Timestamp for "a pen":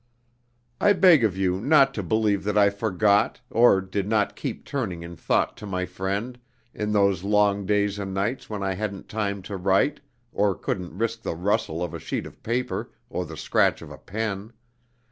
13.91-14.53